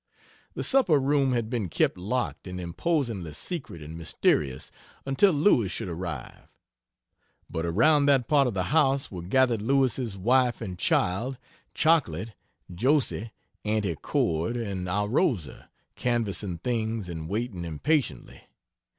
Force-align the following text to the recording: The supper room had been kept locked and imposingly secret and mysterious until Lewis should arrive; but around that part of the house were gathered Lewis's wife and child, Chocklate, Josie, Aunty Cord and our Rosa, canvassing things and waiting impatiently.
The 0.55 0.63
supper 0.63 0.97
room 0.99 1.33
had 1.33 1.47
been 1.47 1.69
kept 1.69 1.95
locked 1.95 2.47
and 2.47 2.59
imposingly 2.59 3.33
secret 3.33 3.83
and 3.83 3.95
mysterious 3.95 4.71
until 5.05 5.31
Lewis 5.31 5.71
should 5.71 5.87
arrive; 5.89 6.47
but 7.47 7.67
around 7.67 8.07
that 8.07 8.27
part 8.27 8.47
of 8.47 8.55
the 8.55 8.63
house 8.73 9.11
were 9.11 9.21
gathered 9.21 9.61
Lewis's 9.61 10.17
wife 10.17 10.59
and 10.59 10.79
child, 10.79 11.37
Chocklate, 11.75 12.31
Josie, 12.73 13.31
Aunty 13.63 13.93
Cord 13.93 14.57
and 14.57 14.89
our 14.89 15.07
Rosa, 15.07 15.69
canvassing 15.95 16.57
things 16.57 17.07
and 17.07 17.29
waiting 17.29 17.63
impatiently. 17.63 18.41